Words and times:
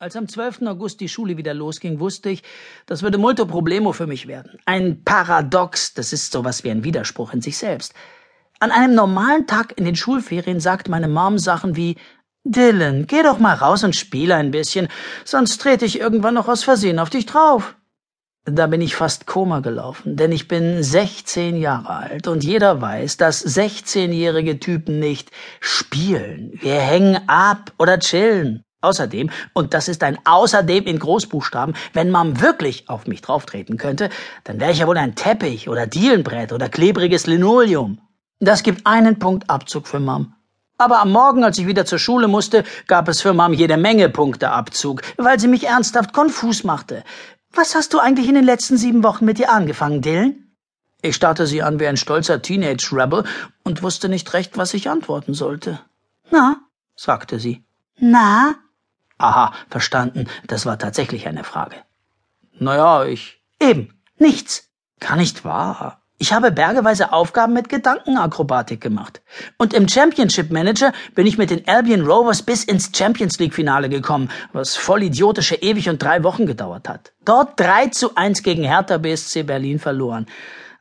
Als 0.00 0.16
am 0.16 0.26
12. 0.26 0.62
August 0.62 1.00
die 1.00 1.08
Schule 1.08 1.36
wieder 1.36 1.54
losging, 1.54 2.00
wusste 2.00 2.28
ich, 2.28 2.42
das 2.86 3.02
würde 3.02 3.16
multo 3.16 3.46
problemo 3.46 3.92
für 3.92 4.08
mich 4.08 4.26
werden. 4.26 4.58
Ein 4.66 5.04
Paradox, 5.04 5.94
das 5.94 6.12
ist 6.12 6.32
sowas 6.32 6.64
wie 6.64 6.70
ein 6.70 6.82
Widerspruch 6.82 7.32
in 7.32 7.40
sich 7.40 7.56
selbst. 7.56 7.94
An 8.58 8.72
einem 8.72 8.96
normalen 8.96 9.46
Tag 9.46 9.78
in 9.78 9.84
den 9.84 9.94
Schulferien 9.94 10.58
sagt 10.58 10.88
meine 10.88 11.06
Mom 11.06 11.38
Sachen 11.38 11.76
wie 11.76 11.96
Dylan, 12.42 13.06
geh 13.06 13.22
doch 13.22 13.38
mal 13.38 13.54
raus 13.54 13.84
und 13.84 13.94
spiele 13.94 14.34
ein 14.34 14.50
bisschen, 14.50 14.88
sonst 15.24 15.60
trete 15.60 15.84
ich 15.84 16.00
irgendwann 16.00 16.34
noch 16.34 16.48
aus 16.48 16.64
Versehen 16.64 16.98
auf 16.98 17.10
dich 17.10 17.26
drauf. 17.26 17.76
Da 18.46 18.66
bin 18.66 18.80
ich 18.80 18.96
fast 18.96 19.26
Koma 19.26 19.60
gelaufen, 19.60 20.16
denn 20.16 20.32
ich 20.32 20.48
bin 20.48 20.82
16 20.82 21.56
Jahre 21.56 21.90
alt 21.90 22.26
und 22.26 22.42
jeder 22.42 22.80
weiß, 22.80 23.16
dass 23.16 23.46
16-jährige 23.46 24.58
Typen 24.58 24.98
nicht 24.98 25.30
spielen. 25.60 26.50
Wir 26.60 26.80
hängen 26.80 27.28
ab 27.28 27.72
oder 27.78 28.00
chillen. 28.00 28.63
Außerdem, 28.84 29.30
und 29.52 29.74
das 29.74 29.88
ist 29.88 30.02
ein 30.02 30.18
Außerdem 30.24 30.84
in 30.84 30.98
Großbuchstaben, 30.98 31.74
wenn 31.92 32.10
Mom 32.10 32.40
wirklich 32.40 32.88
auf 32.88 33.06
mich 33.06 33.22
drauftreten 33.22 33.78
könnte, 33.78 34.10
dann 34.44 34.60
wäre 34.60 34.72
ich 34.72 34.78
ja 34.78 34.86
wohl 34.86 34.98
ein 34.98 35.14
Teppich 35.14 35.68
oder 35.68 35.86
Dielenbrett 35.86 36.52
oder 36.52 36.68
klebriges 36.68 37.26
Linoleum. 37.26 37.98
Das 38.40 38.62
gibt 38.62 38.86
einen 38.86 39.18
Punkt 39.18 39.48
Abzug 39.48 39.88
für 39.88 40.00
Mom. 40.00 40.34
Aber 40.76 41.00
am 41.00 41.12
Morgen, 41.12 41.44
als 41.44 41.58
ich 41.58 41.66
wieder 41.66 41.86
zur 41.86 41.98
Schule 41.98 42.28
musste, 42.28 42.64
gab 42.86 43.08
es 43.08 43.22
für 43.22 43.32
Mom 43.32 43.52
jede 43.52 43.76
Menge 43.76 44.08
Punkte 44.08 44.50
Abzug, 44.50 45.02
weil 45.16 45.38
sie 45.40 45.48
mich 45.48 45.66
ernsthaft 45.66 46.12
konfus 46.12 46.64
machte. 46.64 47.04
Was 47.52 47.74
hast 47.74 47.94
du 47.94 48.00
eigentlich 48.00 48.28
in 48.28 48.34
den 48.34 48.44
letzten 48.44 48.76
sieben 48.76 49.02
Wochen 49.04 49.24
mit 49.24 49.38
dir 49.38 49.50
angefangen, 49.52 50.02
Dylan? 50.02 50.44
Ich 51.00 51.14
starrte 51.14 51.46
sie 51.46 51.62
an 51.62 51.78
wie 51.78 51.86
ein 51.86 51.96
stolzer 51.96 52.42
Teenage-Rebel 52.42 53.24
und 53.62 53.82
wusste 53.82 54.08
nicht 54.08 54.32
recht, 54.32 54.58
was 54.58 54.74
ich 54.74 54.90
antworten 54.90 55.34
sollte. 55.34 55.78
Na, 56.30 56.56
sagte 56.96 57.38
sie. 57.38 57.62
Na? 57.98 58.56
Aha, 59.18 59.52
verstanden. 59.68 60.26
Das 60.46 60.66
war 60.66 60.78
tatsächlich 60.78 61.26
eine 61.26 61.44
Frage. 61.44 61.76
Naja, 62.58 63.04
ich. 63.04 63.40
Eben. 63.60 63.94
Nichts. 64.18 64.70
Gar 65.00 65.16
nicht 65.16 65.44
wahr. 65.44 66.00
Ich 66.18 66.32
habe 66.32 66.52
bergeweise 66.52 67.12
Aufgaben 67.12 67.52
mit 67.52 67.68
Gedankenakrobatik 67.68 68.80
gemacht. 68.80 69.20
Und 69.58 69.74
im 69.74 69.88
Championship 69.88 70.50
Manager 70.50 70.92
bin 71.14 71.26
ich 71.26 71.38
mit 71.38 71.50
den 71.50 71.66
Albion 71.66 72.06
Rovers 72.06 72.42
bis 72.42 72.64
ins 72.64 72.90
Champions 72.96 73.38
League 73.40 73.52
Finale 73.52 73.88
gekommen, 73.88 74.30
was 74.52 74.76
voll 74.76 75.02
idiotische 75.02 75.56
ewig 75.56 75.88
und 75.88 76.02
drei 76.02 76.22
Wochen 76.22 76.46
gedauert 76.46 76.88
hat. 76.88 77.12
Dort 77.24 77.58
3 77.58 77.88
zu 77.88 78.14
1 78.14 78.42
gegen 78.44 78.62
Hertha 78.62 78.98
BSC 78.98 79.42
Berlin 79.42 79.80
verloren. 79.80 80.26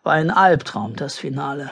War 0.03 0.13
ein 0.13 0.29
Albtraum, 0.29 0.95
das 0.95 1.17
Finale. 1.17 1.71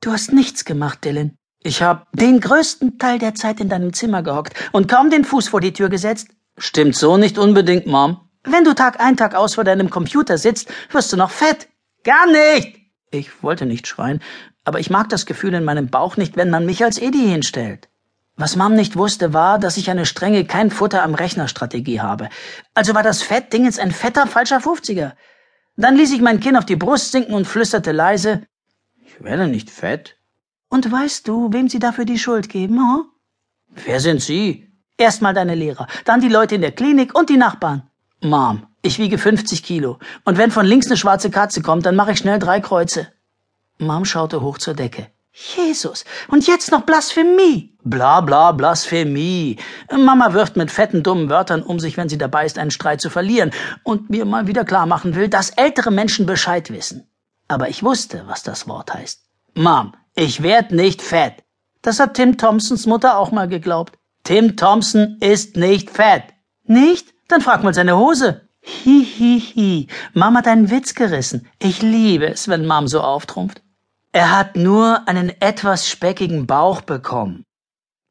Du 0.00 0.12
hast 0.12 0.32
nichts 0.32 0.64
gemacht, 0.64 1.04
Dylan. 1.04 1.36
Ich 1.62 1.82
hab 1.82 2.06
den 2.12 2.40
größten 2.40 2.98
Teil 2.98 3.18
der 3.18 3.34
Zeit 3.34 3.60
in 3.60 3.68
deinem 3.68 3.92
Zimmer 3.92 4.22
gehockt 4.22 4.54
und 4.72 4.88
kaum 4.88 5.10
den 5.10 5.24
Fuß 5.24 5.48
vor 5.48 5.60
die 5.60 5.72
Tür 5.72 5.88
gesetzt. 5.88 6.28
Stimmt 6.58 6.96
so 6.96 7.16
nicht 7.16 7.38
unbedingt, 7.38 7.86
Mom. 7.86 8.20
Wenn 8.44 8.64
du 8.64 8.74
Tag 8.74 9.00
ein, 9.00 9.16
Tag 9.16 9.34
aus 9.34 9.56
vor 9.56 9.64
deinem 9.64 9.90
Computer 9.90 10.38
sitzt, 10.38 10.68
wirst 10.92 11.12
du 11.12 11.16
noch 11.16 11.30
fett. 11.30 11.68
Gar 12.04 12.26
nicht! 12.26 12.78
Ich 13.10 13.42
wollte 13.42 13.66
nicht 13.66 13.86
schreien, 13.86 14.22
aber 14.64 14.78
ich 14.78 14.90
mag 14.90 15.08
das 15.08 15.26
Gefühl 15.26 15.54
in 15.54 15.64
meinem 15.64 15.88
Bauch 15.88 16.16
nicht, 16.16 16.36
wenn 16.36 16.50
man 16.50 16.66
mich 16.66 16.84
als 16.84 16.98
Eddie 16.98 17.26
hinstellt. 17.26 17.88
Was 18.36 18.54
Mom 18.54 18.74
nicht 18.74 18.96
wusste, 18.96 19.32
war, 19.32 19.58
dass 19.58 19.78
ich 19.78 19.90
eine 19.90 20.06
strenge 20.06 20.44
kein 20.44 20.70
Futter 20.70 21.02
am 21.02 21.14
Rechner 21.14 21.48
Strategie 21.48 22.00
habe. 22.00 22.28
Also 22.74 22.94
war 22.94 23.02
das 23.02 23.22
Fettdingens 23.22 23.78
ein 23.78 23.90
fetter 23.90 24.26
falscher 24.26 24.58
50er. 24.58 25.12
Dann 25.76 25.96
ließ 25.96 26.12
ich 26.12 26.20
mein 26.20 26.40
Kinn 26.40 26.56
auf 26.56 26.66
die 26.66 26.76
Brust 26.76 27.12
sinken 27.12 27.34
und 27.34 27.46
flüsterte 27.46 27.92
leise, 27.92 28.42
ich 28.98 29.22
werde 29.22 29.48
nicht 29.48 29.70
fett. 29.70 30.16
Und 30.68 30.90
weißt 30.90 31.26
du, 31.28 31.52
wem 31.52 31.68
sie 31.68 31.78
dafür 31.78 32.04
die 32.04 32.18
Schuld 32.18 32.48
geben, 32.48 32.78
hm? 32.78 33.04
Wer 33.84 34.00
sind 34.00 34.22
Sie? 34.22 34.66
Erstmal 34.98 35.34
deine 35.34 35.54
Lehrer, 35.54 35.86
dann 36.04 36.20
die 36.20 36.28
Leute 36.28 36.54
in 36.54 36.62
der 36.62 36.72
Klinik 36.72 37.14
und 37.14 37.28
die 37.28 37.36
Nachbarn. 37.36 37.82
Mom, 38.22 38.66
ich 38.80 38.98
wiege 38.98 39.18
50 39.18 39.62
Kilo. 39.62 39.98
Und 40.24 40.38
wenn 40.38 40.50
von 40.50 40.64
links 40.64 40.86
eine 40.86 40.96
schwarze 40.96 41.30
Katze 41.30 41.60
kommt, 41.60 41.84
dann 41.84 41.96
mache 41.96 42.12
ich 42.12 42.18
schnell 42.18 42.38
drei 42.38 42.60
Kreuze. 42.60 43.08
Mom 43.78 44.06
schaute 44.06 44.40
hoch 44.40 44.56
zur 44.56 44.74
Decke. 44.74 45.08
Jesus, 45.56 46.06
und 46.28 46.46
jetzt 46.46 46.70
noch 46.70 46.82
Blasphemie. 46.82 47.76
Bla 47.84 48.22
bla 48.22 48.52
Blasphemie. 48.52 49.58
Mama 49.92 50.32
wirft 50.32 50.56
mit 50.56 50.70
fetten, 50.70 51.02
dummen 51.02 51.28
Wörtern 51.28 51.62
um 51.62 51.78
sich, 51.78 51.98
wenn 51.98 52.08
sie 52.08 52.16
dabei 52.16 52.46
ist, 52.46 52.58
einen 52.58 52.70
Streit 52.70 53.02
zu 53.02 53.10
verlieren 53.10 53.50
und 53.82 54.08
mir 54.08 54.24
mal 54.24 54.46
wieder 54.46 54.64
klar 54.64 54.86
machen 54.86 55.14
will, 55.14 55.28
dass 55.28 55.50
ältere 55.50 55.90
Menschen 55.90 56.24
Bescheid 56.24 56.70
wissen. 56.70 57.06
Aber 57.48 57.68
ich 57.68 57.82
wusste, 57.82 58.24
was 58.26 58.42
das 58.44 58.66
Wort 58.66 58.94
heißt. 58.94 59.20
Mom, 59.54 59.92
ich 60.16 60.42
werd 60.42 60.72
nicht 60.72 61.02
fett. 61.02 61.44
Das 61.82 62.00
hat 62.00 62.14
Tim 62.14 62.36
Thompsons 62.36 62.86
Mutter 62.86 63.18
auch 63.18 63.30
mal 63.30 63.48
geglaubt. 63.48 63.96
Tim 64.24 64.56
Thompson 64.56 65.18
ist 65.20 65.56
nicht 65.56 65.90
fett. 65.90 66.24
Nicht? 66.64 67.14
Dann 67.28 67.40
frag 67.40 67.62
mal 67.62 67.74
seine 67.74 67.96
Hose. 67.96 68.48
Hi, 68.64 69.06
hi, 69.18 69.40
hi. 69.40 69.86
Mom 70.14 70.36
hat 70.36 70.48
einen 70.48 70.70
Witz 70.70 70.94
gerissen. 70.94 71.46
Ich 71.60 71.82
liebe 71.82 72.26
es, 72.26 72.48
wenn 72.48 72.66
Mom 72.66 72.88
so 72.88 73.00
auftrumpft. 73.00 73.62
Er 74.10 74.36
hat 74.36 74.56
nur 74.56 75.06
einen 75.06 75.30
etwas 75.40 75.88
speckigen 75.88 76.46
Bauch 76.46 76.80
bekommen. 76.80 77.44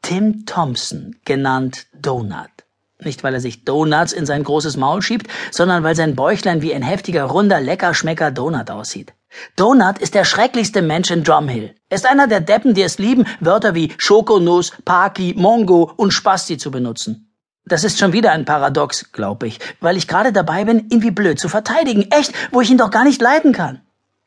Tim 0.01 0.45
Thompson, 0.45 1.15
genannt 1.25 1.87
Donut. 1.99 2.51
Nicht, 2.99 3.23
weil 3.23 3.33
er 3.33 3.41
sich 3.41 3.65
Donuts 3.65 4.13
in 4.13 4.25
sein 4.25 4.43
großes 4.43 4.77
Maul 4.77 5.01
schiebt, 5.01 5.27
sondern 5.51 5.83
weil 5.83 5.95
sein 5.95 6.15
Bäuchlein 6.15 6.61
wie 6.61 6.73
ein 6.73 6.83
heftiger, 6.83 7.25
runder, 7.25 7.59
lecker 7.59 7.93
Schmecker 7.93 8.31
Donut 8.31 8.69
aussieht. 8.69 9.13
Donut 9.55 9.99
ist 9.99 10.15
der 10.15 10.25
schrecklichste 10.25 10.81
Mensch 10.81 11.11
in 11.11 11.23
Drumhill. 11.23 11.75
Er 11.89 11.95
ist 11.95 12.05
einer 12.05 12.27
der 12.27 12.41
Deppen, 12.41 12.73
die 12.73 12.83
es 12.83 12.99
lieben, 12.99 13.25
Wörter 13.39 13.75
wie 13.75 13.93
Schokonuss, 13.97 14.73
Paki, 14.85 15.33
Mongo 15.37 15.91
und 15.95 16.13
Spasti 16.13 16.57
zu 16.57 16.71
benutzen. 16.71 17.31
Das 17.65 17.83
ist 17.83 17.97
schon 17.97 18.13
wieder 18.13 18.31
ein 18.31 18.45
Paradox, 18.45 19.11
glaube 19.11 19.47
ich, 19.47 19.59
weil 19.79 19.97
ich 19.97 20.07
gerade 20.07 20.31
dabei 20.31 20.65
bin, 20.65 20.87
ihn 20.89 21.01
wie 21.01 21.11
blöd 21.11 21.39
zu 21.39 21.49
verteidigen. 21.49 22.11
Echt, 22.11 22.33
wo 22.51 22.61
ich 22.61 22.69
ihn 22.69 22.77
doch 22.77 22.91
gar 22.91 23.03
nicht 23.03 23.21
leiden 23.21 23.53
kann. 23.53 23.81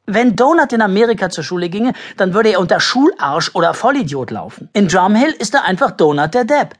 Wenn 0.07 0.37
Donut 0.37 0.73
in 0.73 0.83
Amerika 0.83 1.31
zur 1.31 1.45
Schule 1.45 1.69
ginge, 1.69 1.93
dann 2.17 2.33
würde 2.35 2.49
er 2.49 2.61
unter 2.61 2.81
Schularsch 2.81 3.55
oder 3.55 3.75
Vollidiot 3.75 4.31
laufen. 4.31 4.71
In 4.73 4.89
Drumhill 4.89 5.35
ist 5.39 5.55
er 5.55 5.65
einfach 5.65 5.91
Donut 5.91 6.35
der 6.35 6.45
Depp. 6.45 6.75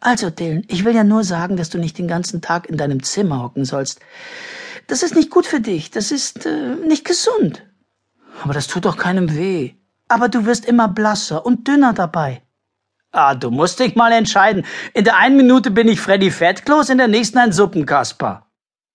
Also, 0.00 0.30
Dylan, 0.30 0.64
ich 0.68 0.84
will 0.84 0.94
ja 0.94 1.04
nur 1.04 1.24
sagen, 1.24 1.56
dass 1.56 1.70
du 1.70 1.78
nicht 1.78 1.98
den 1.98 2.08
ganzen 2.08 2.40
Tag 2.40 2.68
in 2.68 2.76
deinem 2.76 3.02
Zimmer 3.02 3.42
hocken 3.42 3.64
sollst. 3.64 4.00
Das 4.86 5.02
ist 5.02 5.14
nicht 5.14 5.30
gut 5.30 5.46
für 5.46 5.60
dich. 5.60 5.90
Das 5.90 6.12
ist 6.12 6.46
äh, 6.46 6.76
nicht 6.76 7.04
gesund. 7.04 7.62
Aber 8.42 8.54
das 8.54 8.68
tut 8.68 8.84
doch 8.84 8.96
keinem 8.96 9.34
weh. 9.36 9.74
Aber 10.08 10.28
du 10.28 10.46
wirst 10.46 10.64
immer 10.64 10.88
blasser 10.88 11.44
und 11.44 11.66
dünner 11.68 11.92
dabei. 11.92 12.42
Ah, 13.10 13.34
du 13.34 13.50
musst 13.50 13.80
dich 13.80 13.96
mal 13.96 14.12
entscheiden. 14.12 14.64
In 14.94 15.04
der 15.04 15.16
einen 15.16 15.36
Minute 15.36 15.70
bin 15.70 15.88
ich 15.88 16.00
Freddy 16.00 16.30
Fettkloß, 16.30 16.90
in 16.90 16.98
der 16.98 17.08
nächsten 17.08 17.38
ein 17.38 17.52
Suppenkasper. 17.52 18.46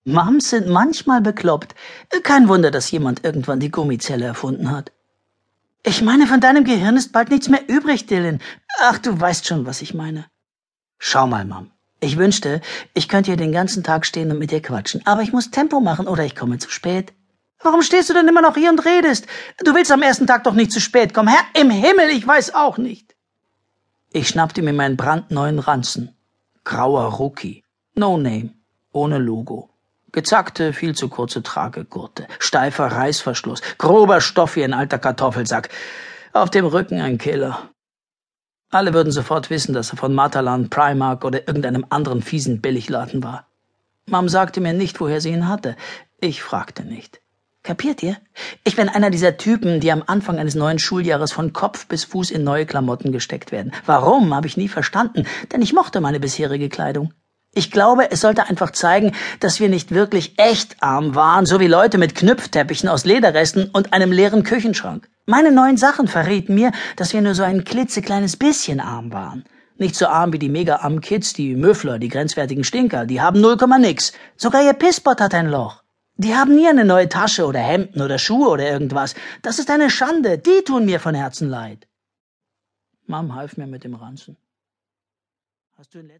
Mams 0.05 0.49
sind 0.49 0.67
manchmal 0.67 1.21
bekloppt. 1.21 1.75
Kein 2.23 2.47
Wunder, 2.47 2.71
dass 2.71 2.91
jemand 2.91 3.23
irgendwann 3.23 3.59
die 3.59 3.71
Gummizelle 3.71 4.25
erfunden 4.25 4.71
hat. 4.71 4.91
Ich 5.85 6.01
meine, 6.01 6.27
von 6.27 6.39
deinem 6.39 6.63
Gehirn 6.63 6.97
ist 6.97 7.11
bald 7.11 7.29
nichts 7.29 7.49
mehr 7.49 7.67
übrig, 7.67 8.05
Dylan. 8.05 8.39
Ach, 8.81 8.97
du 8.99 9.19
weißt 9.19 9.45
schon, 9.45 9.65
was 9.65 9.81
ich 9.81 9.93
meine. 9.93 10.25
Schau 10.99 11.27
mal, 11.27 11.45
Mom. 11.45 11.71
Ich 11.99 12.17
wünschte, 12.17 12.59
ich 12.93 13.07
könnte 13.07 13.31
hier 13.31 13.37
den 13.37 13.53
ganzen 13.53 13.83
Tag 13.83 14.05
stehen 14.05 14.29
und 14.31 14.39
mit 14.39 14.51
dir 14.51 14.61
quatschen, 14.61 15.01
aber 15.05 15.21
ich 15.21 15.31
muss 15.31 15.51
Tempo 15.51 15.79
machen 15.79 16.07
oder 16.07 16.25
ich 16.25 16.35
komme 16.35 16.57
zu 16.57 16.69
spät. 16.69 17.13
Warum 17.61 17.81
stehst 17.81 18.09
du 18.09 18.13
denn 18.13 18.27
immer 18.27 18.41
noch 18.41 18.57
hier 18.57 18.69
und 18.69 18.85
redest? 18.85 19.25
Du 19.63 19.73
willst 19.73 19.91
am 19.91 20.01
ersten 20.01 20.27
Tag 20.27 20.43
doch 20.43 20.53
nicht 20.53 20.73
zu 20.73 20.81
spät 20.81 21.13
kommen. 21.13 21.29
Herr 21.29 21.61
im 21.61 21.69
Himmel, 21.69 22.09
ich 22.09 22.27
weiß 22.27 22.55
auch 22.55 22.77
nicht. 22.77 23.15
Ich 24.11 24.27
schnappte 24.27 24.61
mir 24.61 24.73
meinen 24.73 24.97
brandneuen 24.97 25.59
Ranzen. 25.59 26.13
Grauer 26.65 27.05
Rookie. 27.05 27.63
No 27.95 28.17
Name. 28.17 28.49
Ohne 28.91 29.17
Logo. 29.17 29.69
Gezackte, 30.11 30.73
viel 30.73 30.93
zu 30.93 31.07
kurze 31.09 31.41
Tragegurte. 31.41 32.27
Steifer 32.37 32.87
Reißverschluss. 32.87 33.61
Grober 33.77 34.21
Stoff 34.21 34.55
wie 34.57 34.63
ein 34.63 34.73
alter 34.73 34.99
Kartoffelsack. 34.99 35.69
Auf 36.33 36.51
dem 36.51 36.65
Rücken 36.65 36.99
ein 36.99 37.17
Killer. 37.17 37.72
Alle 38.73 38.93
würden 38.95 39.11
sofort 39.11 39.51
wissen, 39.51 39.73
dass 39.73 39.91
er 39.91 39.97
von 39.97 40.15
Matalan, 40.15 40.69
Primark 40.69 41.25
oder 41.25 41.47
irgendeinem 41.47 41.85
anderen 41.89 42.23
fiesen 42.23 42.59
Billigladen 42.59 43.23
war. 43.23 43.45
Mom 44.07 44.27
sagte 44.27 44.61
mir 44.61 44.73
nicht, 44.73 44.99
woher 44.99 45.21
sie 45.21 45.29
ihn 45.29 45.47
hatte. 45.47 45.75
Ich 46.19 46.41
fragte 46.41 46.83
nicht. 46.83 47.21
Kapiert 47.61 48.01
ihr? 48.01 48.17
Ich 48.63 48.75
bin 48.75 48.89
einer 48.89 49.11
dieser 49.11 49.37
Typen, 49.37 49.79
die 49.79 49.91
am 49.91 50.03
Anfang 50.07 50.39
eines 50.39 50.55
neuen 50.55 50.79
Schuljahres 50.79 51.31
von 51.31 51.53
Kopf 51.53 51.87
bis 51.87 52.03
Fuß 52.03 52.31
in 52.31 52.43
neue 52.43 52.65
Klamotten 52.65 53.11
gesteckt 53.11 53.51
werden. 53.51 53.71
Warum, 53.85 54.33
habe 54.33 54.47
ich 54.47 54.57
nie 54.57 54.67
verstanden, 54.67 55.25
denn 55.51 55.61
ich 55.61 55.71
mochte 55.71 56.01
meine 56.01 56.19
bisherige 56.19 56.67
Kleidung. 56.67 57.13
Ich 57.55 57.69
glaube, 57.69 58.09
es 58.09 58.21
sollte 58.21 58.49
einfach 58.49 58.71
zeigen, 58.71 59.11
dass 59.39 59.59
wir 59.59 59.69
nicht 59.69 59.91
wirklich 59.91 60.33
echt 60.37 60.81
arm 60.81 61.13
waren, 61.13 61.45
so 61.45 61.59
wie 61.59 61.67
Leute 61.67 61.99
mit 61.99 62.15
Knüpfteppichen 62.15 62.89
aus 62.89 63.05
Lederresten 63.05 63.69
und 63.71 63.93
einem 63.93 64.11
leeren 64.11 64.43
Küchenschrank. 64.43 65.07
Meine 65.27 65.51
neuen 65.51 65.77
Sachen 65.77 66.07
verrieten 66.07 66.55
mir, 66.55 66.71
dass 66.95 67.13
wir 67.13 67.21
nur 67.21 67.35
so 67.35 67.43
ein 67.43 67.63
klitzekleines 67.63 68.37
bisschen 68.37 68.79
arm 68.79 69.13
waren. 69.13 69.45
Nicht 69.77 69.95
so 69.95 70.07
arm 70.07 70.33
wie 70.33 70.39
die 70.39 70.49
mega 70.49 70.77
armen 70.77 71.01
Kids, 71.01 71.33
die 71.33 71.55
Müffler, 71.55 71.99
die 71.99 72.09
grenzwertigen 72.09 72.63
Stinker, 72.63 73.05
die 73.05 73.21
haben 73.21 73.39
null 73.39 73.57
Komma 73.57 73.77
nix. 73.77 74.13
Sogar 74.35 74.63
ihr 74.63 74.73
Pisspot 74.73 75.21
hat 75.21 75.35
ein 75.35 75.49
Loch. 75.49 75.83
Die 76.15 76.35
haben 76.35 76.55
nie 76.55 76.67
eine 76.67 76.85
neue 76.85 77.09
Tasche 77.09 77.45
oder 77.45 77.59
Hemden 77.59 78.01
oder 78.01 78.17
Schuhe 78.17 78.49
oder 78.49 78.67
irgendwas. 78.69 79.13
Das 79.43 79.59
ist 79.59 79.69
eine 79.69 79.89
Schande. 79.89 80.39
Die 80.39 80.63
tun 80.63 80.85
mir 80.85 80.99
von 80.99 81.15
Herzen 81.15 81.49
leid. 81.49 81.87
Mom 83.05 83.35
half 83.35 83.57
mir 83.57 83.67
mit 83.67 83.83
dem 83.83 83.95
Ranzen. 83.95 84.37
Hast 85.77 85.93
du 85.95 85.99
in 85.99 86.09